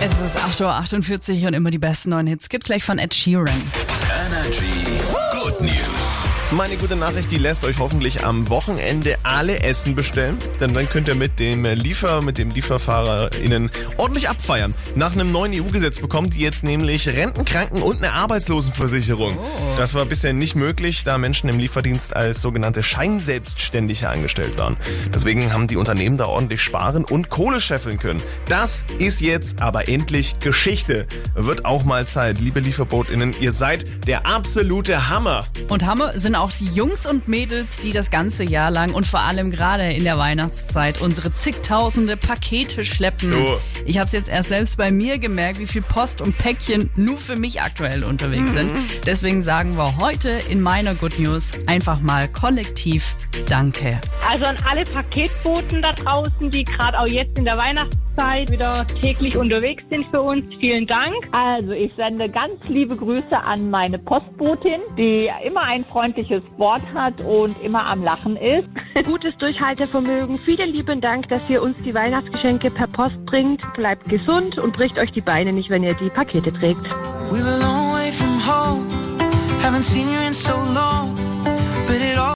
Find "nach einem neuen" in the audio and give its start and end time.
14.94-15.52